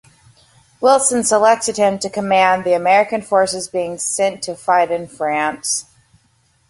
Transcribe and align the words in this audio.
Wilson 0.81 1.23
selected 1.23 1.77
him 1.77 1.99
to 1.99 2.09
command 2.09 2.63
the 2.63 2.73
American 2.73 3.21
forces 3.21 3.67
being 3.67 3.99
sent 3.99 4.41
to 4.41 4.55
fight 4.55 4.89
in 4.89 5.07
France. 5.07 5.85